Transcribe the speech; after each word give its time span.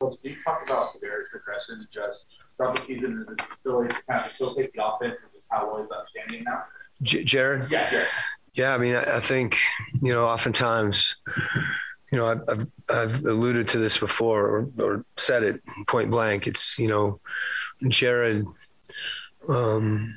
Can 0.00 0.16
you 0.22 0.36
talk 0.44 0.62
about 0.64 0.92
the 0.92 1.00
Severi's 1.00 1.26
progression 1.32 1.86
just 1.90 2.26
throughout 2.56 2.76
the 2.76 2.82
season 2.82 3.26
and 3.28 3.40
his 3.40 3.48
ability 3.64 3.94
to 3.94 4.02
kind 4.08 4.20
of 4.20 4.30
facilitate 4.30 4.72
the 4.72 4.86
offense 4.86 5.16
and 5.22 5.32
just 5.34 5.46
how 5.50 5.66
well 5.66 5.82
he's 5.82 5.90
understanding 5.90 6.44
now? 6.44 6.62
J- 7.02 7.24
Jared? 7.24 7.68
Yeah, 7.68 7.90
Jared. 7.90 8.08
Yeah, 8.54 8.74
I 8.74 8.78
mean, 8.78 8.94
I, 8.94 9.16
I 9.16 9.20
think, 9.20 9.58
you 10.00 10.12
know, 10.12 10.24
oftentimes, 10.24 11.16
you 12.12 12.18
know, 12.18 12.26
I've, 12.26 12.42
I've, 12.48 12.66
I've 12.88 13.24
alluded 13.24 13.66
to 13.68 13.78
this 13.78 13.98
before 13.98 14.46
or, 14.46 14.70
or, 14.78 15.04
said 15.16 15.42
it 15.42 15.60
point 15.88 16.12
blank. 16.12 16.46
It's, 16.46 16.78
you 16.78 16.86
know, 16.86 17.20
Jared, 17.88 18.46
um, 19.48 20.14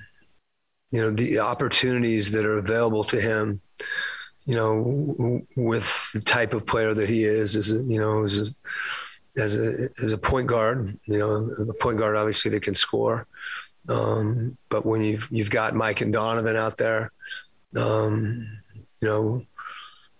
you 0.91 1.01
know, 1.01 1.09
the 1.09 1.39
opportunities 1.39 2.29
that 2.31 2.45
are 2.45 2.59
available 2.59 3.03
to 3.05 3.19
him, 3.19 3.61
you 4.45 4.53
know, 4.53 5.41
with 5.55 6.11
the 6.13 6.21
type 6.21 6.53
of 6.53 6.67
player 6.67 6.93
that 6.93 7.09
he 7.09 7.23
is, 7.23 7.55
is, 7.55 7.71
you 7.71 7.99
know, 7.99 8.23
is 8.23 8.39
a, 8.39 8.53
as 9.37 9.57
a, 9.57 9.89
as 10.01 10.11
a 10.11 10.17
point 10.17 10.47
guard, 10.47 10.99
you 11.05 11.17
know, 11.17 11.49
a 11.69 11.73
point 11.73 11.97
guard 11.97 12.15
obviously 12.15 12.51
that 12.51 12.63
can 12.63 12.75
score. 12.75 13.27
Um, 13.87 14.57
but 14.69 14.85
when 14.85 15.03
you've, 15.03 15.27
you've 15.31 15.49
got 15.49 15.75
Mike 15.75 16.01
and 16.01 16.13
Donovan 16.13 16.55
out 16.55 16.77
there, 16.77 17.11
um, 17.75 18.59
you 18.99 19.07
know, 19.07 19.45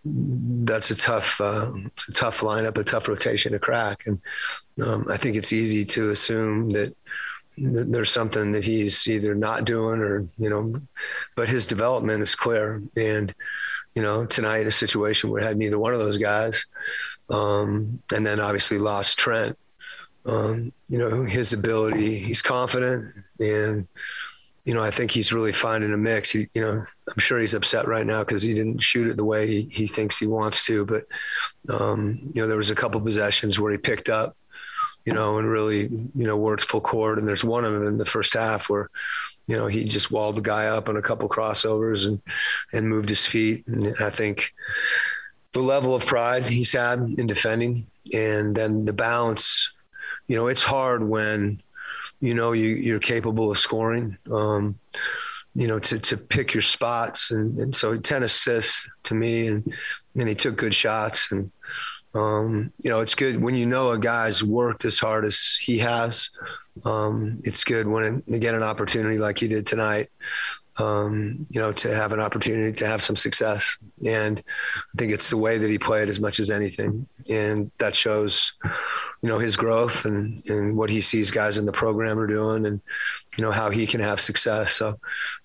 that's 0.04 0.90
a 0.90 0.96
tough, 0.96 1.40
uh, 1.40 1.72
it's 1.86 2.08
a 2.08 2.14
tough 2.14 2.40
lineup, 2.40 2.78
a 2.78 2.84
tough 2.84 3.08
rotation 3.08 3.52
to 3.52 3.60
crack. 3.60 4.08
And 4.08 4.20
um, 4.82 5.06
I 5.10 5.18
think 5.18 5.36
it's 5.36 5.54
easy 5.54 5.86
to 5.86 6.10
assume 6.10 6.72
that 6.72 6.96
there's 7.58 8.12
something 8.12 8.54
that 8.54 8.64
he's 8.64 9.08
either 9.08 9.36
not 9.36 9.66
doing 9.66 10.00
or, 10.00 10.26
you 10.40 10.50
know, 10.50 10.82
but 11.36 11.50
his 11.50 11.68
development 11.68 12.24
is 12.24 12.34
clear. 12.34 12.82
And, 12.96 13.36
you 13.94 14.02
know, 14.02 14.26
tonight 14.26 14.66
a 14.66 14.72
situation 14.72 15.30
where 15.30 15.44
had 15.44 15.58
neither 15.58 15.78
one 15.78 15.94
of 15.94 16.00
those 16.00 16.18
guys. 16.18 16.66
Um, 17.32 18.02
and 18.14 18.28
then 18.28 18.40
obviously 18.40 18.78
lost 18.78 19.18
Trent. 19.18 19.58
Um, 20.26 20.72
you 20.88 21.00
know, 21.00 21.24
his 21.24 21.54
ability, 21.54 22.20
he's 22.20 22.42
confident 22.42 23.16
and, 23.40 23.88
you 24.66 24.76
know, 24.76 24.84
I 24.84 24.92
think 24.92 25.10
he's 25.10 25.34
really 25.34 25.52
finding 25.52 25.92
a 25.94 25.98
mix. 25.98 26.30
He, 26.30 26.48
you 26.54 26.62
know, 26.62 26.86
I'm 27.08 27.20
sure 27.20 27.40
he's 27.40 27.56
upset 27.56 27.88
right 27.88 28.06
now 28.06 28.20
because 28.20 28.44
he 28.44 28.54
didn't 28.54 28.84
shoot 28.84 29.08
it 29.08 29.18
the 29.18 29.26
way 29.26 29.48
he, 29.48 29.70
he 29.72 29.88
thinks 29.88 30.20
he 30.20 30.28
wants 30.28 30.66
to. 30.68 30.86
But, 30.86 31.06
um, 31.70 32.20
you 32.34 32.42
know, 32.42 32.48
there 32.48 32.58
was 32.58 32.70
a 32.70 32.76
couple 32.76 33.02
possessions 33.02 33.60
where 33.60 33.72
he 33.72 33.80
picked 33.80 34.10
up, 34.10 34.38
you 35.06 35.14
know, 35.14 35.40
and 35.40 35.50
really, 35.50 35.90
you 35.90 36.28
know, 36.28 36.38
worked 36.38 36.64
full 36.64 36.82
court. 36.82 37.18
And 37.18 37.28
there's 37.28 37.44
one 37.44 37.66
of 37.66 37.74
them 37.74 37.88
in 37.88 37.98
the 37.98 38.06
first 38.06 38.34
half 38.36 38.70
where, 38.70 38.92
you 39.48 39.58
know, 39.58 39.66
he 39.66 39.86
just 39.86 40.12
walled 40.12 40.36
the 40.36 40.42
guy 40.42 40.68
up 40.68 40.90
on 40.90 40.98
a 40.98 41.02
couple 41.02 41.28
crossovers 41.28 42.06
and, 42.06 42.22
and 42.72 42.88
moved 42.88 43.10
his 43.10 43.26
feet. 43.26 43.66
And 43.66 43.96
I 44.00 44.12
think 44.12 44.54
the 45.54 45.62
level 45.62 45.96
of 45.96 46.06
pride 46.06 46.46
he's 46.46 46.72
had 46.72 47.00
in 47.18 47.28
defending 47.28 47.88
and 48.14 48.56
then 48.56 48.86
the 48.86 48.94
balance, 48.94 49.72
you 50.28 50.36
know, 50.36 50.48
it's 50.48 50.64
hard 50.64 51.04
when, 51.04 51.62
you 52.22 52.36
know 52.36 52.52
you, 52.52 52.68
you're 52.68 53.00
capable 53.00 53.52
of 53.52 53.58
scoring. 53.58 54.18
Um, 54.32 54.80
you 55.54 55.68
know, 55.68 55.80
to, 55.80 56.00
to 56.00 56.16
pick 56.16 56.54
your 56.54 56.62
spots. 56.62 57.32
And, 57.32 57.60
and, 57.60 57.76
so 57.76 57.98
10 57.98 58.24
assists 58.24 58.90
to 59.04 59.14
me 59.14 59.48
and, 59.48 59.74
and 60.16 60.30
he 60.30 60.34
took 60.34 60.56
good 60.56 60.74
shots. 60.74 61.30
And, 61.32 61.52
um, 62.14 62.72
you 62.82 62.90
know, 62.90 63.02
it's 63.02 63.16
good 63.16 63.42
when 63.42 63.56
you 63.56 63.66
know 63.66 63.92
a 63.92 64.00
guy's 64.00 64.42
worked 64.42 64.86
as 64.86 64.98
hard 64.98 65.26
as 65.26 65.58
he 65.60 65.78
has. 65.80 66.30
Um, 66.86 67.42
it's 67.44 67.66
good 67.66 67.86
when 67.86 68.24
get 68.40 68.56
an 68.56 68.64
opportunity 68.64 69.18
like 69.18 69.40
he 69.40 69.50
did 69.50 69.66
tonight, 69.66 70.10
um, 70.78 71.46
you 71.50 71.60
know, 71.60 71.72
to 71.74 71.94
have 71.94 72.14
an 72.14 72.20
opportunity 72.20 72.72
to 72.78 72.88
have 72.88 73.02
some 73.02 73.16
success. 73.16 73.78
And 74.06 74.40
I 74.40 74.98
think 74.98 75.12
it's 75.12 75.30
the 75.30 75.38
way 75.38 75.58
that 75.58 75.70
he 75.70 75.78
played 75.78 76.10
as 76.10 76.20
much 76.20 76.40
as 76.40 76.50
anything. 76.50 77.08
And 77.30 77.72
that 77.78 77.96
shows, 77.96 78.54
you 79.22 79.30
know 79.30 79.40
his 79.40 79.56
growth 79.56 80.06
and 80.06 80.44
and 80.50 80.76
what 80.76 80.90
he 80.90 81.00
sees 81.00 81.32
guys 81.32 81.58
in 81.58 81.66
the 81.66 81.72
program 81.72 82.18
are 82.20 82.28
doing 82.28 82.66
and 82.66 82.82
you 83.38 83.44
know 83.44 83.52
how 83.52 83.70
he 83.70 83.86
can 83.86 84.00
have 84.00 84.20
success 84.20 84.74
so 84.74 85.00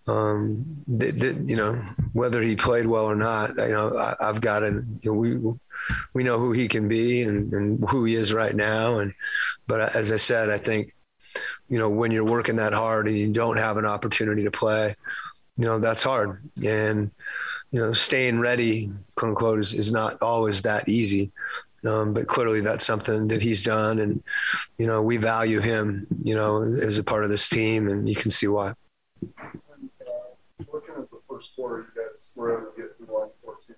um 0.06 0.64
th- 0.98 1.18
th- 1.20 1.36
you 1.44 1.56
know 1.56 1.82
whether 2.12 2.40
he 2.42 2.56
played 2.56 2.86
well 2.86 3.04
or 3.04 3.16
not 3.16 3.50
you 3.56 3.68
know 3.68 3.96
I, 3.98 4.16
have 4.20 4.40
got 4.40 4.60
to 4.60 4.82
you 5.02 5.12
know, 5.12 5.12
we 5.12 5.36
we 6.14 6.24
know 6.24 6.38
who 6.38 6.52
he 6.52 6.68
can 6.68 6.88
be 6.88 7.22
and, 7.22 7.52
and 7.52 7.88
who 7.88 8.04
he 8.04 8.14
is 8.14 8.32
right 8.32 8.56
now 8.56 8.98
and 8.98 9.12
but 9.66 9.94
as 9.94 10.10
I 10.10 10.16
said 10.16 10.50
I 10.50 10.58
think 10.58 10.94
you 11.68 11.78
know 11.78 11.90
when 11.90 12.10
you're 12.10 12.24
working 12.24 12.56
that 12.56 12.72
hard 12.72 13.08
and 13.08 13.16
you 13.16 13.32
don't 13.32 13.58
have 13.58 13.76
an 13.76 13.86
opportunity 13.86 14.44
to 14.44 14.50
play 14.50 14.94
you 15.56 15.64
know 15.64 15.78
that's 15.78 16.02
hard 16.02 16.42
and 16.64 17.10
you 17.72 17.80
know 17.80 17.92
staying 17.92 18.38
ready 18.38 18.92
quote 19.14 19.30
unquote 19.30 19.58
is, 19.58 19.74
is 19.74 19.90
not 19.90 20.20
always 20.22 20.62
that 20.62 20.88
easy 20.88 21.30
um, 21.86 22.12
but 22.12 22.26
clearly 22.26 22.60
that's 22.60 22.84
something 22.84 23.28
that 23.28 23.42
he's 23.42 23.62
done. 23.62 23.98
And, 24.00 24.22
you 24.78 24.86
know, 24.86 25.02
we 25.02 25.16
value 25.16 25.60
him, 25.60 26.06
you 26.22 26.34
know, 26.34 26.62
as 26.62 26.98
a 26.98 27.04
part 27.04 27.24
of 27.24 27.30
this 27.30 27.48
team 27.48 27.88
and 27.88 28.08
you 28.08 28.16
can 28.16 28.30
see 28.30 28.48
why. 28.48 28.74
Looking 30.72 30.94
at 30.98 31.10
the 31.10 31.20
first 31.28 31.54
quarter, 31.54 31.86
you 31.94 32.02
guys 32.02 32.32
were 32.36 32.58
able 32.58 32.72
to 32.72 32.76
get 32.76 32.96
through 32.96 33.14
line 33.14 33.28
14 33.44 33.76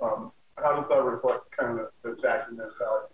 um, 0.00 0.32
how 0.56 0.76
does 0.76 0.88
that 0.88 1.02
reflect 1.02 1.50
kind 1.50 1.80
of 1.80 1.88
the 2.02 2.12
attacking 2.12 2.56
mentality 2.56 3.07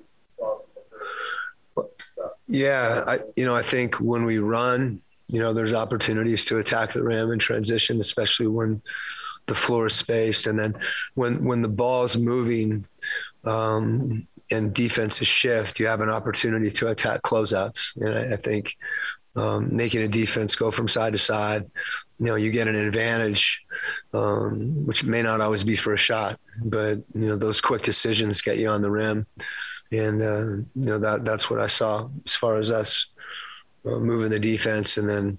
yeah, 2.55 3.05
I, 3.07 3.19
you 3.37 3.45
know, 3.45 3.55
I 3.55 3.63
think 3.63 3.97
when 3.97 4.25
we 4.25 4.39
run, 4.39 5.01
you 5.27 5.41
know, 5.41 5.53
there's 5.53 5.75
opportunities 5.75 6.45
to 6.47 6.59
attack 6.59 6.93
the 6.93 7.03
rim 7.03 7.31
and 7.31 7.41
transition, 7.41 8.01
especially 8.01 8.47
when 8.47 8.81
the 9.47 9.55
floor 9.55 9.87
is 9.87 9.95
spaced. 9.95 10.47
And 10.47 10.59
then 10.59 10.77
when 11.15 11.45
when 11.45 11.63
the 11.63 11.69
ball 11.69 12.05
is 12.05 12.17
moving, 12.17 12.87
um, 13.45 14.27
and 14.51 14.75
defenses 14.75 15.29
shift, 15.29 15.81
you 15.81 15.87
have 15.87 16.01
an 16.01 16.11
opportunity 16.11 16.71
to 16.71 16.89
attack 16.89 17.23
closeouts. 17.23 17.97
And 17.97 18.33
I, 18.33 18.35
I 18.35 18.37
think 18.37 18.77
um, 19.37 19.75
making 19.75 20.03
a 20.03 20.09
defense 20.09 20.55
go 20.55 20.71
from 20.71 20.87
side 20.87 21.13
to 21.13 21.19
side, 21.19 21.65
you 22.21 22.27
know, 22.27 22.37
you 22.37 22.51
get 22.51 22.69
an 22.69 22.77
advantage, 22.77 23.65
um, 24.13 24.87
which 24.87 25.05
may 25.05 25.23
not 25.23 25.41
always 25.41 25.65
be 25.65 25.77
for 25.77 25.93
a 25.93 25.99
shot, 25.99 26.39
but 26.65 26.99
you 27.15 27.29
know, 27.29 27.37
those 27.37 27.61
quick 27.61 27.83
decisions 27.83 28.41
get 28.41 28.59
you 28.59 28.69
on 28.69 28.83
the 28.83 28.91
rim, 28.91 29.27
and 29.99 30.23
uh, 30.23 30.41
you 30.41 30.67
know 30.75 30.99
that 30.99 31.25
that's 31.25 31.51
what 31.51 31.61
I 31.61 31.67
saw 31.67 32.09
as 32.25 32.35
far 32.35 32.57
as 32.57 32.71
us 32.71 33.07
uh, 33.87 33.99
moving 33.99 34.31
the 34.31 34.39
defense, 34.39 34.97
and 34.97 35.09
then 35.09 35.39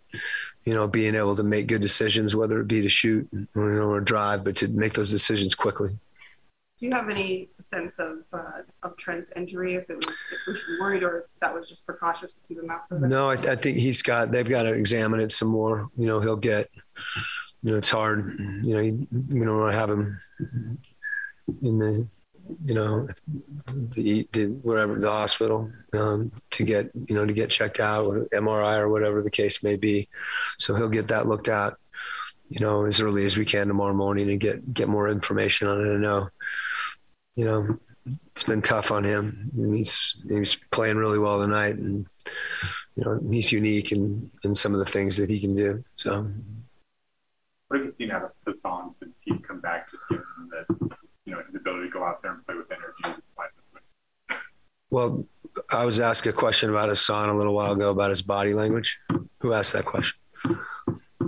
you 0.66 0.74
know 0.74 0.88
being 0.88 1.16
able 1.16 1.36
to 1.36 1.44
make 1.44 1.68
good 1.68 1.82
decisions, 1.82 2.36
whether 2.36 2.60
it 2.60 2.68
be 2.68 2.82
to 2.82 2.90
shoot 2.90 3.28
or, 3.56 3.74
you 3.74 3.80
know, 3.80 3.90
or 3.90 4.02
drive, 4.02 4.44
but 4.44 4.56
to 4.58 4.68
make 4.68 4.94
those 4.94 5.12
decisions 5.12 5.56
quickly. 5.56 5.98
Do 6.80 6.86
you 6.86 6.92
have 6.92 7.10
any 7.10 7.50
sense 7.60 8.00
of 8.00 8.20
uh, 8.34 8.62
of 8.84 8.98
Trent's 8.98 9.32
injury? 9.36 9.76
If 9.76 9.90
it 9.90 9.96
was, 9.96 10.08
if 10.08 10.40
we 10.48 10.56
should 10.58 10.68
be 10.68 10.78
worried, 10.80 11.04
or 11.04 11.20
if 11.20 11.26
that 11.40 11.54
was 11.54 11.70
just 11.70 11.86
precautious 11.86 12.34
to 12.34 12.42
keep 12.48 12.60
him 12.60 12.70
out? 12.70 12.82
For 12.90 13.00
no, 13.00 13.30
I, 13.30 13.34
I, 13.34 13.56
think 13.56 13.78
he's 13.78 14.02
got. 14.02 14.32
They've 14.32 14.48
got 14.48 14.64
to 14.64 14.74
examine 14.74 15.22
it 15.22 15.32
some 15.32 15.48
more. 15.48 15.88
You 15.98 16.08
know, 16.08 16.20
he'll 16.20 16.36
get. 16.36 16.70
You 17.64 17.72
know, 17.72 17.78
it's 17.78 17.90
hard. 17.90 18.38
You 18.64 18.74
know, 18.74 18.80
you, 18.82 19.08
you 19.30 19.46
to 19.46 19.72
have 19.72 19.90
him 19.90 20.20
in 21.62 21.80
the, 21.80 22.08
you 22.64 22.74
know, 22.74 23.08
the, 23.68 24.28
the 24.32 24.46
wherever 24.62 25.00
the 25.00 25.10
hospital 25.10 25.72
um, 25.94 26.32
to 26.52 26.64
get 26.64 26.92
you 27.08 27.16
know 27.16 27.26
to 27.26 27.34
get 27.34 27.50
checked 27.50 27.80
out, 27.80 28.06
or 28.06 28.26
MRI 28.34 28.80
or 28.80 28.90
whatever 28.90 29.22
the 29.22 29.32
case 29.32 29.64
may 29.64 29.76
be. 29.76 30.08
So 30.60 30.76
he'll 30.76 30.90
get 30.90 31.08
that 31.08 31.28
looked 31.28 31.48
at 31.48 31.76
you 32.50 32.60
know, 32.60 32.86
as 32.86 33.00
early 33.00 33.26
as 33.26 33.38
we 33.38 33.46
can 33.46 33.68
tomorrow 33.68 33.94
morning 33.94 34.30
and 34.30 34.40
get 34.40 34.74
get 34.74 34.88
more 34.88 35.10
information 35.10 35.68
on 35.68 35.86
it. 35.86 35.94
I 35.94 35.98
know, 35.98 36.30
you 37.36 37.46
know, 37.46 37.80
it's 38.32 38.44
been 38.44 38.62
tough 38.62 38.92
on 38.92 39.04
him. 39.04 39.52
He's 39.76 40.18
he's 40.28 40.56
playing 40.72 40.98
really 40.98 41.20
well 41.20 41.40
tonight, 41.40 41.76
and 41.76 42.06
you 42.96 43.04
know, 43.04 43.20
he's 43.32 43.52
unique 43.52 43.92
in 43.92 44.32
in 44.44 44.54
some 44.54 44.74
of 44.74 44.80
the 44.80 44.86
things 44.86 45.18
that 45.18 45.30
he 45.30 45.40
can 45.40 45.56
do. 45.56 45.84
So, 45.96 46.32
what 47.68 47.80
have 47.80 47.88
you 47.88 47.94
seen 47.98 48.12
out 48.12 48.24
of 48.24 48.32
Hassan 48.46 48.94
since 48.94 49.16
he's 49.22 49.40
come 49.48 49.60
back? 49.60 49.90
Just 49.90 50.04
given 50.10 50.26
that 50.52 50.98
you 51.26 51.34
know 51.34 51.42
his 51.46 51.56
ability 51.56 51.88
to 51.88 51.94
go 51.94 52.04
out 52.04 52.22
there 52.22 52.34
and 52.34 52.46
play 52.46 52.56
with 52.56 52.72
energy. 52.72 53.22
Well, 54.96 55.26
I 55.70 55.84
was 55.84 56.00
asked 56.00 56.26
a 56.26 56.32
question 56.32 56.70
about 56.70 56.88
Hassan 56.88 57.28
a 57.28 57.36
little 57.36 57.54
while 57.54 57.74
ago 57.74 57.90
about 57.90 58.12
his 58.12 58.22
body 58.22 58.54
language. 58.54 58.98
Who 59.40 59.52
asked 59.52 59.74
that 59.74 59.84
question? 59.84 60.18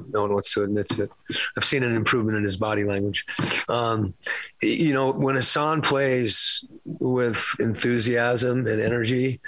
no 0.09 0.21
one 0.21 0.31
wants 0.31 0.53
to 0.53 0.63
admit 0.63 0.87
to 0.87 1.03
it. 1.03 1.11
I've 1.57 1.65
seen 1.65 1.83
an 1.83 1.93
improvement 1.93 2.37
in 2.37 2.43
his 2.43 2.55
body 2.55 2.85
language. 2.85 3.25
Um, 3.67 4.13
you 4.61 4.93
know, 4.93 5.11
when 5.11 5.35
Hassan 5.35 5.81
plays 5.81 6.63
with 6.85 7.45
enthusiasm 7.59 8.67
and 8.67 8.79
energy, 8.81 9.41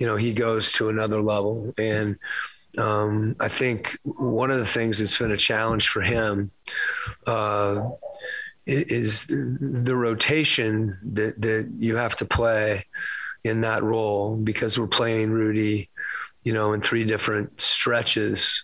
you 0.00 0.06
know, 0.08 0.16
he 0.16 0.32
goes 0.32 0.72
to 0.72 0.88
another 0.88 1.22
level. 1.22 1.72
And 1.78 2.18
um, 2.76 3.36
I 3.38 3.46
think 3.46 3.96
one 4.02 4.50
of 4.50 4.58
the 4.58 4.66
things 4.66 4.98
that's 4.98 5.16
been 5.16 5.30
a 5.30 5.36
challenge 5.36 5.90
for 5.90 6.00
him 6.00 6.50
uh, 7.24 7.88
is 8.66 9.26
the 9.26 9.94
rotation 9.94 10.98
that, 11.12 11.40
that 11.40 11.70
you 11.78 11.94
have 11.94 12.16
to 12.16 12.24
play 12.24 12.86
in 13.44 13.62
that 13.62 13.82
role 13.82 14.36
because 14.36 14.78
we're 14.78 14.86
playing 14.86 15.30
Rudy, 15.30 15.88
you 16.44 16.52
know, 16.52 16.72
in 16.72 16.80
three 16.80 17.04
different 17.04 17.60
stretches 17.60 18.62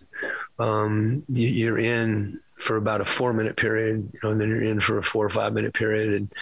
um, 0.58 1.22
you, 1.28 1.74
are 1.74 1.78
in 1.78 2.40
for 2.56 2.76
about 2.76 3.00
a 3.00 3.04
four 3.04 3.32
minute 3.32 3.56
period, 3.56 4.10
you 4.12 4.20
know, 4.22 4.30
and 4.30 4.40
then 4.40 4.48
you're 4.48 4.62
in 4.62 4.80
for 4.80 4.98
a 4.98 5.02
four 5.02 5.26
or 5.26 5.30
five 5.30 5.52
minute 5.52 5.74
period, 5.74 6.12
and 6.12 6.32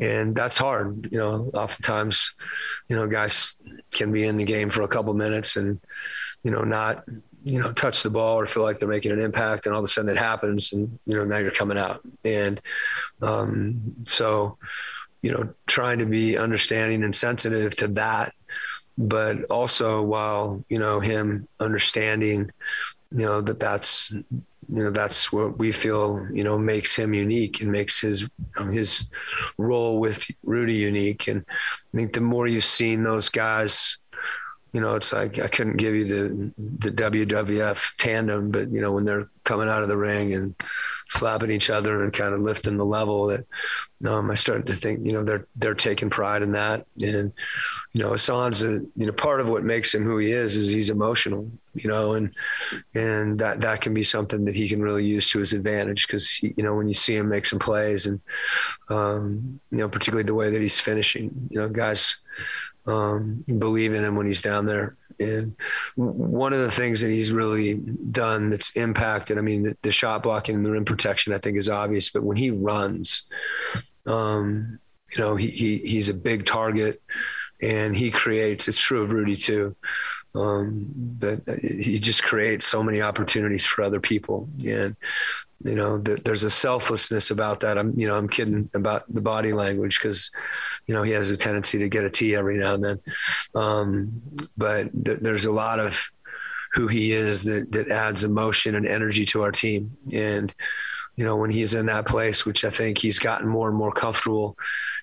and 0.00 0.36
that's 0.36 0.58
hard. 0.58 1.08
You 1.10 1.18
know, 1.18 1.50
oftentimes, 1.54 2.34
you 2.88 2.96
know, 2.96 3.06
guys 3.06 3.56
can 3.92 4.12
be 4.12 4.24
in 4.24 4.36
the 4.36 4.44
game 4.44 4.70
for 4.70 4.82
a 4.82 4.88
couple 4.88 5.14
minutes 5.14 5.56
and 5.56 5.80
you 6.42 6.50
know 6.50 6.62
not 6.62 7.04
you 7.44 7.60
know 7.60 7.72
touch 7.72 8.02
the 8.02 8.10
ball 8.10 8.40
or 8.40 8.46
feel 8.46 8.62
like 8.62 8.78
they're 8.78 8.88
making 8.88 9.12
an 9.12 9.20
impact, 9.20 9.66
and 9.66 9.74
all 9.74 9.80
of 9.80 9.84
a 9.84 9.88
sudden 9.88 10.10
it 10.10 10.18
happens, 10.18 10.72
and 10.72 10.98
you 11.06 11.16
know 11.16 11.24
now 11.24 11.38
you're 11.38 11.50
coming 11.50 11.78
out, 11.78 12.02
and 12.24 12.60
um, 13.22 13.94
so 14.04 14.58
you 15.24 15.32
know 15.32 15.48
trying 15.66 15.98
to 16.00 16.04
be 16.04 16.36
understanding 16.36 17.02
and 17.02 17.16
sensitive 17.16 17.74
to 17.76 17.88
that. 17.88 18.34
But 18.98 19.44
also 19.44 20.02
while 20.02 20.62
you 20.68 20.78
know 20.78 21.00
him 21.00 21.48
understanding 21.58 22.50
you 23.10 23.24
know 23.24 23.40
that 23.40 23.58
that's 23.58 24.10
you 24.10 24.24
know 24.68 24.90
that's 24.90 25.32
what 25.32 25.58
we 25.58 25.72
feel 25.72 26.26
you 26.30 26.44
know 26.44 26.58
makes 26.58 26.94
him 26.94 27.14
unique 27.14 27.62
and 27.62 27.72
makes 27.72 27.98
his 28.00 28.28
his 28.70 29.06
role 29.56 29.98
with 29.98 30.26
Rudy 30.42 30.74
unique. 30.74 31.26
And 31.26 31.42
I 31.48 31.96
think 31.96 32.12
the 32.12 32.20
more 32.20 32.46
you've 32.46 32.64
seen 32.80 33.02
those 33.02 33.30
guys 33.30 33.96
you 34.74 34.80
know 34.80 34.94
it's 34.96 35.12
like 35.12 35.38
I 35.38 35.46
couldn't 35.46 35.78
give 35.78 35.94
you 35.94 36.04
the 36.04 36.52
the 36.58 36.90
WWF 36.90 37.96
tandem 37.96 38.50
but 38.50 38.68
you 38.70 38.82
know 38.82 38.92
when 38.92 39.06
they're 39.06 39.30
coming 39.44 39.68
out 39.68 39.82
of 39.82 39.88
the 39.88 39.96
ring 39.96 40.34
and 40.34 40.54
slapping 41.10 41.50
each 41.50 41.70
other 41.70 42.02
and 42.02 42.12
kind 42.12 42.34
of 42.34 42.40
lifting 42.40 42.76
the 42.76 42.84
level 42.84 43.26
that 43.26 43.46
um, 44.06 44.30
I 44.30 44.34
started 44.34 44.66
to 44.66 44.74
think, 44.74 45.06
you 45.06 45.12
know, 45.12 45.22
they're, 45.22 45.46
they're 45.56 45.74
taking 45.74 46.10
pride 46.10 46.42
in 46.42 46.52
that. 46.52 46.86
And, 47.02 47.32
you 47.92 48.02
know, 48.02 48.10
Hassan's 48.10 48.62
a, 48.62 48.72
you 48.96 49.06
know, 49.06 49.12
part 49.12 49.40
of 49.40 49.48
what 49.48 49.64
makes 49.64 49.94
him 49.94 50.02
who 50.02 50.18
he 50.18 50.32
is, 50.32 50.56
is 50.56 50.70
he's 50.70 50.90
emotional, 50.90 51.50
you 51.74 51.88
know, 51.88 52.14
and, 52.14 52.34
and 52.94 53.38
that, 53.38 53.60
that 53.60 53.82
can 53.82 53.94
be 53.94 54.04
something 54.04 54.44
that 54.46 54.56
he 54.56 54.68
can 54.68 54.82
really 54.82 55.04
use 55.04 55.28
to 55.30 55.38
his 55.38 55.52
advantage. 55.52 56.08
Cause 56.08 56.38
you 56.42 56.54
know, 56.58 56.74
when 56.74 56.88
you 56.88 56.94
see 56.94 57.16
him 57.16 57.28
make 57.28 57.46
some 57.46 57.58
plays 57.58 58.06
and, 58.06 58.20
um, 58.88 59.60
you 59.70 59.78
know, 59.78 59.88
particularly 59.88 60.26
the 60.26 60.34
way 60.34 60.50
that 60.50 60.60
he's 60.60 60.80
finishing, 60.80 61.48
you 61.50 61.60
know, 61.60 61.68
guys, 61.68 62.16
um, 62.86 63.44
believe 63.58 63.94
in 63.94 64.04
him 64.04 64.16
when 64.16 64.26
he's 64.26 64.42
down 64.42 64.66
there 64.66 64.96
and 65.20 65.54
one 65.96 66.52
of 66.52 66.58
the 66.58 66.70
things 66.70 67.00
that 67.00 67.10
he's 67.10 67.30
really 67.30 67.74
done 67.74 68.50
that's 68.50 68.70
impacted, 68.70 69.38
I 69.38 69.40
mean, 69.40 69.62
the, 69.62 69.76
the 69.82 69.92
shot 69.92 70.22
blocking 70.22 70.56
and 70.56 70.66
the 70.66 70.72
rim 70.72 70.84
protection, 70.84 71.32
I 71.32 71.38
think 71.38 71.56
is 71.56 71.68
obvious, 71.68 72.10
but 72.10 72.22
when 72.22 72.36
he 72.36 72.50
runs, 72.50 73.24
um, 74.06 74.78
you 75.12 75.22
know, 75.22 75.36
he, 75.36 75.50
he, 75.50 75.78
he's 75.78 76.08
a 76.08 76.14
big 76.14 76.46
target 76.46 77.00
and 77.62 77.96
he 77.96 78.10
creates, 78.10 78.68
it's 78.68 78.78
true 78.78 79.02
of 79.02 79.12
Rudy 79.12 79.36
too. 79.36 79.76
Um, 80.34 80.90
but 80.94 81.42
he 81.60 81.98
just 81.98 82.24
creates 82.24 82.66
so 82.66 82.82
many 82.82 83.00
opportunities 83.00 83.64
for 83.64 83.82
other 83.82 84.00
people. 84.00 84.48
And, 84.66 84.96
you 85.64 85.76
know, 85.76 85.98
th- 85.98 86.22
there's 86.24 86.42
a 86.42 86.50
selflessness 86.50 87.30
about 87.30 87.60
that. 87.60 87.78
I'm, 87.78 87.98
you 87.98 88.08
know, 88.08 88.16
I'm 88.16 88.28
kidding 88.28 88.68
about 88.74 89.04
the 89.12 89.20
body 89.20 89.52
language 89.52 90.00
because, 90.00 90.30
you 90.86 90.94
know, 90.94 91.02
he 91.02 91.12
has 91.12 91.30
a 91.30 91.36
tendency 91.36 91.78
to 91.78 91.88
get 91.88 92.04
a 92.04 92.10
T 92.10 92.34
every 92.34 92.58
now 92.58 92.74
and 92.74 92.84
then. 92.84 93.00
Um, 93.54 94.22
but 94.56 94.90
th- 95.04 95.20
there's 95.20 95.44
a 95.44 95.52
lot 95.52 95.78
of 95.78 96.10
who 96.72 96.88
he 96.88 97.12
is 97.12 97.44
that, 97.44 97.70
that 97.70 97.88
adds 97.88 98.24
emotion 98.24 98.74
and 98.74 98.86
energy 98.86 99.24
to 99.26 99.42
our 99.42 99.52
team. 99.52 99.96
And, 100.12 100.52
you 101.16 101.24
know, 101.24 101.36
when 101.36 101.50
he's 101.50 101.74
in 101.74 101.86
that 101.86 102.06
place, 102.06 102.44
which 102.44 102.64
I 102.64 102.70
think 102.70 102.98
he's 102.98 103.18
gotten 103.18 103.46
more 103.46 103.68
and 103.68 103.76
more 103.76 103.92
comfortable 103.92 104.56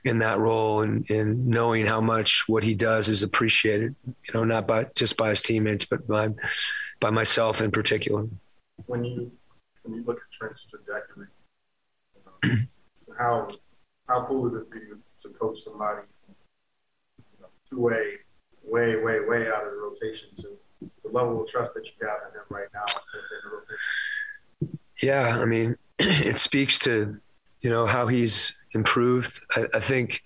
in 0.04 0.20
that 0.20 0.40
role 0.40 0.82
and, 0.82 1.10
and 1.10 1.48
knowing 1.48 1.86
how 1.86 2.02
much 2.02 2.44
what 2.48 2.64
he 2.64 2.74
does 2.74 3.08
is 3.08 3.24
appreciated, 3.24 3.96
you 4.06 4.34
know, 4.34 4.44
not 4.44 4.68
by 4.68 4.88
just 4.96 5.16
by 5.16 5.30
his 5.30 5.42
teammates, 5.42 5.86
but 5.86 6.08
by, 6.08 6.30
by 7.00 7.10
myself 7.10 7.62
in 7.62 7.72
particular. 7.72 8.28
When 8.88 9.06
you, 9.06 9.32
when 9.84 9.96
you 9.96 10.04
look 10.04 10.18
at 10.18 10.38
Trent's 10.38 10.66
trajectory, 10.66 11.28
um, 12.44 12.68
how, 13.18 13.52
how 14.08 14.26
cool 14.26 14.48
is 14.48 14.56
it 14.56 14.68
for 14.70 14.78
you 14.78 15.00
to 15.22 15.30
coach 15.30 15.60
somebody 15.60 16.02
you 16.28 17.42
know, 17.42 17.48
two 17.70 17.80
way, 17.80 18.16
way, 18.64 18.96
way, 18.96 19.20
way 19.22 19.48
out 19.48 19.66
of 19.66 19.72
the 19.72 19.78
rotation 19.78 20.30
to 20.38 20.58
the 21.04 21.10
level 21.10 21.42
of 21.42 21.48
trust 21.48 21.74
that 21.76 21.86
you 21.86 22.08
have 22.08 22.18
in 22.28 22.38
him 22.38 22.46
right 22.50 22.68
now 22.74 22.84
within 22.86 23.40
the 23.44 23.50
rotation? 23.50 24.80
Yeah, 25.02 25.40
I 25.40 25.46
mean, 25.46 25.78
it 26.26 26.40
speaks 26.40 26.80
to 26.80 27.20
you 27.62 27.70
know 27.70 27.86
how 27.86 28.08
he's 28.08 28.54
improved. 28.74 29.40
I, 29.56 29.66
I 29.76 29.80
think, 29.80 30.24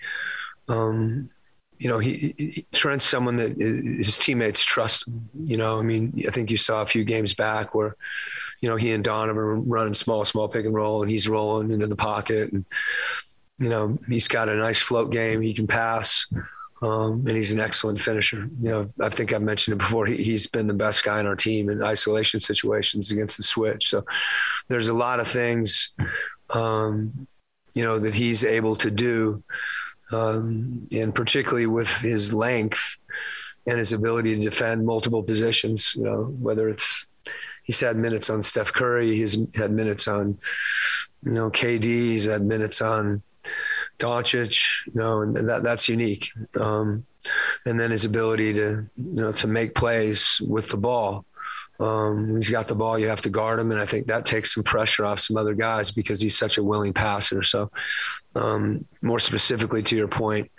um, 0.68 1.30
you 1.78 1.90
know, 1.90 2.00
he, 2.00 2.34
he, 2.38 2.66
Trent's 2.72 3.06
someone 3.06 3.36
that 3.38 3.58
his 3.58 4.18
teammates 4.18 4.64
trust. 4.64 5.06
You 5.44 5.58
know, 5.58 5.80
I 5.80 5.84
mean, 5.84 6.24
I 6.28 6.32
think 6.32 6.50
you 6.50 6.58
saw 6.58 6.82
a 6.82 6.88
few 6.88 7.04
games 7.04 7.34
back 7.34 7.76
where, 7.76 7.96
you 8.62 8.70
know, 8.70 8.76
he 8.76 8.92
and 8.92 9.04
Donovan 9.04 9.44
are 9.44 9.56
running 9.56 9.94
small, 9.94 10.24
small 10.26 10.48
pick 10.48 10.66
and 10.66 10.74
roll, 10.74 11.02
and 11.02 11.12
he's 11.12 11.28
rolling 11.28 11.72
into 11.72 11.88
the 11.88 11.96
pocket, 11.96 12.52
and 12.52 12.66
you 13.60 13.70
know, 13.70 13.98
he's 14.10 14.28
got 14.28 14.50
a 14.50 14.56
nice 14.56 14.80
float 14.80 15.12
game. 15.12 15.42
He 15.42 15.54
can 15.54 15.68
pass. 15.68 16.26
Um, 16.86 17.26
and 17.26 17.36
he's 17.36 17.52
an 17.52 17.60
excellent 17.60 18.00
finisher. 18.00 18.48
You 18.62 18.70
know, 18.70 18.88
I 19.02 19.10
think 19.10 19.34
I've 19.34 19.42
mentioned 19.42 19.74
it 19.74 19.84
before. 19.84 20.06
He, 20.06 20.32
has 20.34 20.46
been 20.46 20.68
the 20.68 20.74
best 20.74 21.04
guy 21.04 21.18
on 21.18 21.26
our 21.26 21.36
team 21.36 21.70
in 21.70 21.82
isolation 21.82 22.40
situations 22.40 23.10
against 23.10 23.38
the 23.38 23.44
switch. 23.44 23.90
So 23.90 24.06
there's 24.68 24.88
a 24.88 24.94
lot 24.94 25.20
of 25.20 25.28
things, 25.28 25.90
um, 26.52 27.28
you 27.74 27.84
know, 27.84 27.98
that 27.98 28.14
he's 28.14 28.46
able 28.46 28.76
to 28.76 28.92
do, 28.92 29.44
um, 30.12 30.88
and 30.92 31.16
particularly 31.16 31.66
with 31.66 31.90
his 31.90 32.32
length 32.34 33.00
and 33.66 33.80
his 33.80 33.92
ability 33.92 34.36
to 34.36 34.42
defend 34.42 34.86
multiple 34.86 35.24
positions. 35.24 35.96
You 35.96 36.04
know, 36.04 36.24
whether 36.40 36.70
it's 36.70 37.08
he's 37.64 37.80
had 37.80 37.98
minutes 37.98 38.30
on 38.30 38.44
Steph 38.44 38.72
Curry, 38.72 39.16
he's 39.16 39.36
had 39.56 39.72
minutes 39.72 40.08
on, 40.08 40.38
you 41.24 41.32
know, 41.32 41.50
KD, 41.50 41.84
he's 41.84 42.26
had 42.26 42.44
minutes 42.44 42.80
on 42.80 43.24
Doncic, 44.00 44.62
you 44.88 44.94
know, 44.96 45.22
and 45.22 45.36
that 45.50 45.64
that's 45.64 45.88
unique. 45.88 46.30
Um, 46.60 47.06
and 47.66 47.80
then 47.80 47.92
his 47.92 48.06
ability 48.06 48.54
to, 48.54 48.86
you 48.98 49.22
know, 49.22 49.32
to 49.34 49.48
make 49.48 49.76
plays 49.76 50.40
with 50.46 50.70
the 50.70 50.78
ball. 50.78 51.26
Um, 51.80 52.38
he's 52.38 52.50
got 52.50 52.70
the 52.70 52.76
ball, 52.76 52.98
you 52.98 53.10
have 53.10 53.22
to 53.24 53.30
guard 53.30 53.60
him, 53.60 53.72
and 53.72 53.82
I 53.82 53.86
think 53.86 54.08
that 54.08 54.26
takes 54.26 54.54
some 54.54 54.64
pressure 54.64 55.04
off 55.04 55.20
some 55.20 55.36
other 55.36 55.54
guys 55.54 55.92
because 55.92 56.22
he's 56.22 56.38
such 56.38 56.58
a 56.58 56.64
willing 56.64 56.94
passer. 56.94 57.44
So, 57.44 57.70
um, 58.34 58.86
more 59.02 59.20
specifically 59.20 59.84
to 59.84 59.96
your 59.96 60.08
point, 60.08 60.50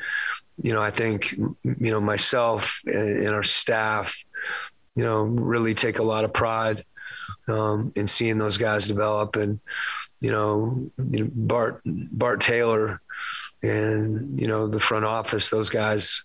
you 0.60 0.74
know, 0.74 0.82
I 0.82 0.90
think 0.90 1.32
you 1.32 1.56
know 1.64 2.00
myself 2.00 2.80
and, 2.84 3.28
our 3.28 3.42
staff, 3.42 4.22
you 4.94 5.04
know, 5.04 5.22
really 5.22 5.74
take 5.74 5.98
a 5.98 6.02
lot 6.02 6.24
of 6.24 6.32
pride 6.32 6.84
um, 7.48 7.92
in 7.96 8.06
seeing 8.06 8.38
those 8.38 8.58
guys 8.58 8.86
develop 8.86 9.36
and 9.36 9.60
you 10.20 10.30
know, 10.30 10.90
you 11.10 11.24
know 11.24 11.30
Bart 11.34 11.80
Bart 11.84 12.40
Taylor 12.40 13.00
and 13.62 14.38
you 14.40 14.46
know 14.46 14.66
the 14.66 14.80
front 14.80 15.04
office, 15.04 15.50
those 15.50 15.70
guys, 15.70 16.22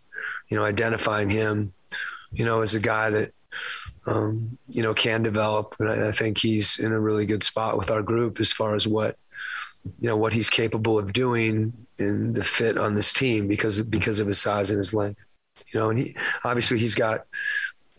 you 0.50 0.58
know, 0.58 0.64
identifying 0.64 1.30
him, 1.30 1.74
you 2.32 2.46
know, 2.46 2.62
as 2.62 2.76
a 2.76 2.80
guy 2.80 3.10
that 3.10 3.34
um, 4.06 4.58
you 4.70 4.84
know 4.84 4.94
can 4.94 5.24
develop, 5.24 5.76
and 5.80 5.90
I, 5.90 6.10
I 6.10 6.12
think 6.12 6.38
he's 6.38 6.80
in 6.80 6.92
a 6.92 7.00
really 7.00 7.26
good 7.26 7.44
spot 7.44 7.78
with 7.78 7.92
our 7.92 8.02
group 8.02 8.40
as 8.40 8.52
far 8.52 8.76
as 8.76 8.88
what 8.88 9.18
you 10.00 10.08
know 10.08 10.18
what 10.18 10.34
he's 10.34 10.50
capable 10.50 10.98
of 10.98 11.14
doing 11.14 11.74
in 11.98 12.34
the 12.34 12.44
fit 12.44 12.78
on 12.78 12.96
this 12.96 13.14
team 13.14 13.48
because 13.48 13.80
because 13.82 14.20
of 14.20 14.28
his 14.28 14.42
size 14.42 14.72
and 14.72 14.80
his 14.80 14.94
length. 14.94 15.24
You 15.74 15.80
know, 15.80 15.90
and 15.90 16.00
he 16.00 16.16
obviously 16.44 16.80
he's 16.80 16.96
got 16.96 17.26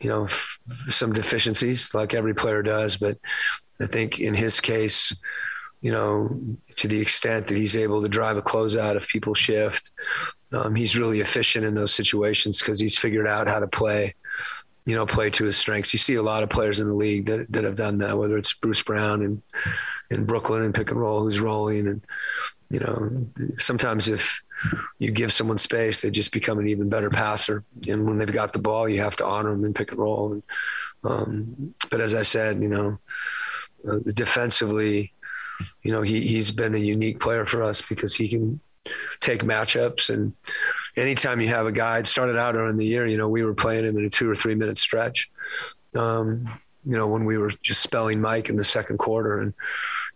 you 0.00 0.08
know 0.08 0.24
f- 0.24 0.60
some 0.88 1.12
deficiencies 1.12 1.94
like 1.94 2.14
every 2.14 2.34
player 2.34 2.62
does, 2.62 2.96
but 2.96 3.18
I 3.80 3.86
think 3.86 4.20
in 4.20 4.34
his 4.34 4.60
case, 4.60 5.14
you 5.82 5.90
know, 5.90 6.30
to 6.76 6.88
the 6.88 7.00
extent 7.00 7.48
that 7.48 7.56
he's 7.56 7.76
able 7.76 8.00
to 8.02 8.08
drive 8.08 8.36
a 8.36 8.42
closeout 8.42 8.96
if 8.96 9.08
people 9.08 9.34
shift. 9.34 9.90
Um, 10.52 10.74
he's 10.74 10.96
really 10.96 11.20
efficient 11.20 11.64
in 11.64 11.74
those 11.74 11.92
situations 11.92 12.58
because 12.58 12.78
he's 12.78 12.96
figured 12.96 13.26
out 13.26 13.48
how 13.48 13.58
to 13.58 13.66
play, 13.66 14.14
you 14.86 14.94
know, 14.94 15.06
play 15.06 15.28
to 15.30 15.44
his 15.44 15.56
strengths. 15.56 15.92
You 15.92 15.98
see 15.98 16.14
a 16.14 16.22
lot 16.22 16.44
of 16.44 16.50
players 16.50 16.78
in 16.78 16.86
the 16.86 16.94
league 16.94 17.26
that, 17.26 17.50
that 17.52 17.64
have 17.64 17.76
done 17.76 17.98
that, 17.98 18.16
whether 18.16 18.38
it's 18.38 18.52
Bruce 18.52 18.82
Brown 18.82 19.22
and 19.22 19.42
in 20.10 20.24
Brooklyn 20.24 20.62
and 20.62 20.74
pick 20.74 20.90
and 20.90 21.00
roll 21.00 21.22
who's 21.22 21.40
rolling. 21.40 21.88
And, 21.88 22.06
you 22.70 22.78
know, 22.78 23.26
sometimes 23.58 24.08
if 24.08 24.40
you 25.00 25.10
give 25.10 25.32
someone 25.32 25.58
space, 25.58 26.00
they 26.00 26.10
just 26.10 26.30
become 26.30 26.60
an 26.60 26.68
even 26.68 26.88
better 26.88 27.10
passer. 27.10 27.64
And 27.88 28.06
when 28.06 28.18
they've 28.18 28.32
got 28.32 28.52
the 28.52 28.60
ball, 28.60 28.88
you 28.88 29.00
have 29.00 29.16
to 29.16 29.26
honor 29.26 29.50
them 29.50 29.64
and 29.64 29.74
pick 29.74 29.90
and 29.90 30.00
roll. 30.00 30.32
And, 30.32 30.42
um, 31.02 31.74
but 31.90 32.00
as 32.00 32.14
I 32.14 32.22
said, 32.22 32.62
you 32.62 32.68
know, 32.68 32.98
uh, 33.88 33.98
defensively, 34.14 35.12
you 35.82 35.90
know, 35.90 36.02
he, 36.02 36.20
he's 36.20 36.50
been 36.50 36.74
a 36.74 36.78
unique 36.78 37.20
player 37.20 37.46
for 37.46 37.62
us 37.62 37.80
because 37.80 38.14
he 38.14 38.28
can 38.28 38.60
take 39.20 39.42
matchups. 39.42 40.12
And 40.12 40.32
anytime 40.96 41.40
you 41.40 41.48
have 41.48 41.66
a 41.66 41.72
guy, 41.72 41.98
it 41.98 42.06
started 42.06 42.36
out 42.36 42.52
during 42.52 42.76
the 42.76 42.86
year, 42.86 43.06
you 43.06 43.16
know, 43.16 43.28
we 43.28 43.42
were 43.42 43.54
playing 43.54 43.84
him 43.84 43.96
in 43.96 44.04
a 44.04 44.10
two 44.10 44.30
or 44.30 44.34
three 44.34 44.54
minute 44.54 44.78
stretch. 44.78 45.30
Um, 45.94 46.48
you 46.84 46.96
know, 46.96 47.06
when 47.06 47.24
we 47.24 47.38
were 47.38 47.50
just 47.62 47.82
spelling 47.82 48.20
Mike 48.20 48.48
in 48.48 48.56
the 48.56 48.64
second 48.64 48.98
quarter. 48.98 49.40
And, 49.40 49.54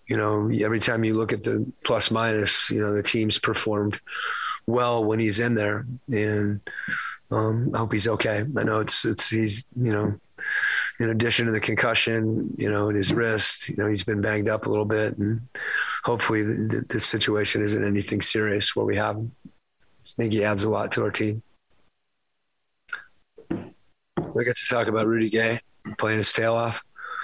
you 0.08 0.16
know, 0.16 0.50
every 0.64 0.80
time 0.80 1.04
you 1.04 1.14
look 1.14 1.32
at 1.32 1.44
the 1.44 1.64
plus 1.84 2.10
minus, 2.10 2.70
you 2.70 2.80
know, 2.80 2.92
the 2.92 3.02
team's 3.02 3.38
performed 3.38 4.00
well 4.66 5.04
when 5.04 5.20
he's 5.20 5.40
in 5.40 5.54
there. 5.54 5.86
And 6.10 6.60
um, 7.30 7.70
I 7.74 7.78
hope 7.78 7.92
he's 7.92 8.08
okay. 8.08 8.44
I 8.56 8.62
know 8.62 8.80
it's, 8.80 9.04
it's, 9.04 9.28
he's, 9.28 9.64
you 9.80 9.92
know, 9.92 10.18
in 10.98 11.10
addition 11.10 11.46
to 11.46 11.52
the 11.52 11.60
concussion, 11.60 12.54
you 12.56 12.70
know, 12.70 12.88
in 12.88 12.96
his 12.96 13.12
wrist, 13.12 13.68
you 13.68 13.76
know, 13.76 13.86
he's 13.86 14.02
been 14.02 14.20
banged 14.20 14.48
up 14.48 14.66
a 14.66 14.70
little 14.70 14.84
bit, 14.84 15.16
and 15.18 15.40
hopefully 16.04 16.44
th- 16.44 16.84
this 16.88 17.04
situation 17.06 17.62
isn't 17.62 17.84
anything 17.84 18.22
serious 18.22 18.74
where 18.74 18.86
we 18.86 18.96
have 18.96 19.16
him. 19.16 19.32
think 20.04 20.32
he 20.32 20.44
adds 20.44 20.64
a 20.64 20.70
lot 20.70 20.92
to 20.92 21.02
our 21.02 21.10
team. 21.10 21.42
We 24.34 24.44
get 24.44 24.56
to 24.56 24.68
talk 24.68 24.88
about 24.88 25.06
Rudy 25.06 25.28
Gay 25.28 25.60
playing 25.98 26.18
his 26.18 26.32
tail 26.32 26.54
off. 26.54 26.82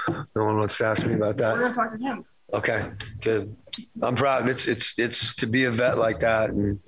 No 0.08 0.44
one 0.44 0.58
wants 0.58 0.78
to 0.78 0.86
ask 0.86 1.06
me 1.06 1.14
about 1.14 1.36
that. 1.38 1.56
We're 1.56 1.70
gonna 1.70 1.74
talk 1.74 1.92
to 1.92 1.98
him. 1.98 2.24
Okay, 2.52 2.90
good. 3.20 3.56
I'm 4.02 4.16
proud. 4.16 4.48
It's 4.48 4.66
it's 4.66 4.98
it's 4.98 5.36
to 5.36 5.46
be 5.46 5.64
a 5.64 5.70
vet 5.70 5.96
like 5.96 6.20
that, 6.20 6.50
and 6.50 6.80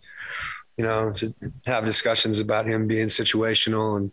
you 0.77 0.85
know, 0.85 1.13
to 1.13 1.33
have 1.67 1.85
discussions 1.85 2.41
about 2.41 2.67
him 2.67 2.87
being 2.87 3.07
situational, 3.07 3.97
and 3.97 4.13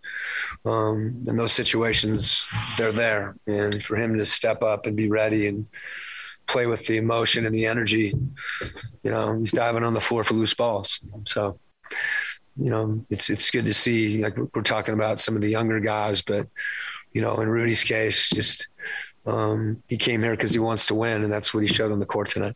um, 0.65 1.23
and 1.27 1.39
those 1.39 1.53
situations 1.53 2.47
they're 2.77 2.91
there, 2.91 3.35
and 3.47 3.83
for 3.83 3.95
him 3.95 4.17
to 4.17 4.25
step 4.25 4.61
up 4.63 4.85
and 4.85 4.95
be 4.95 5.09
ready 5.09 5.47
and 5.47 5.65
play 6.47 6.65
with 6.65 6.85
the 6.87 6.97
emotion 6.97 7.45
and 7.45 7.55
the 7.55 7.65
energy, 7.65 8.13
you 9.03 9.11
know, 9.11 9.39
he's 9.39 9.51
diving 9.51 9.83
on 9.83 9.93
the 9.93 10.01
floor 10.01 10.23
for 10.23 10.33
loose 10.33 10.53
balls. 10.53 10.99
So, 11.25 11.59
you 12.57 12.69
know, 12.69 13.05
it's 13.09 13.29
it's 13.29 13.49
good 13.49 13.65
to 13.65 13.73
see. 13.73 14.21
Like 14.21 14.37
we're 14.37 14.61
talking 14.61 14.93
about 14.93 15.19
some 15.19 15.35
of 15.35 15.41
the 15.41 15.49
younger 15.49 15.79
guys, 15.79 16.21
but 16.21 16.47
you 17.13 17.21
know, 17.21 17.41
in 17.41 17.49
Rudy's 17.49 17.83
case, 17.83 18.29
just 18.29 18.67
um, 19.25 19.81
he 19.87 19.97
came 19.97 20.21
here 20.21 20.31
because 20.31 20.51
he 20.51 20.59
wants 20.59 20.85
to 20.87 20.95
win, 20.95 21.23
and 21.23 21.33
that's 21.33 21.53
what 21.53 21.63
he 21.63 21.67
showed 21.67 21.91
on 21.91 21.99
the 21.99 22.05
court 22.05 22.29
tonight. 22.29 22.55